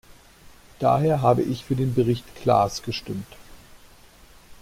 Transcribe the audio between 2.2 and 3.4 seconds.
Klass gestimmt.